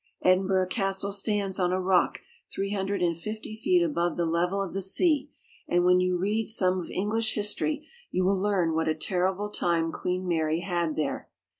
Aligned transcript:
Edinburgh 0.23 0.65
castle 0.65 1.11
stands 1.11 1.59
on 1.59 1.71
a 1.71 1.75
THE 1.75 1.81
SCOTTISH 1.85 1.91
HIGHLANDS. 1.91 2.15
43 2.17 2.23
rock 2.23 2.49
three 2.51 2.73
hundred 2.73 3.01
and 3.03 3.15
fifty 3.19 3.55
feet 3.55 3.83
above 3.83 4.17
the 4.17 4.25
level 4.25 4.59
of 4.59 4.73
the 4.73 4.81
sea, 4.81 5.29
and 5.67 5.85
when 5.85 5.99
you 5.99 6.17
read 6.17 6.49
more 6.59 6.81
of 6.81 6.89
English 6.89 7.35
history 7.35 7.87
you 8.09 8.25
will 8.25 8.41
learn 8.41 8.73
what 8.73 8.87
a 8.87 8.95
terrible 8.95 9.51
time 9.51 9.91
Queen 9.91 10.27
Mary 10.27 10.61
had 10.61 10.93
here. 10.95 11.29